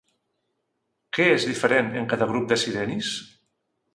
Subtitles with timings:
[1.17, 3.13] Què és diferent en cada grup de sirenis?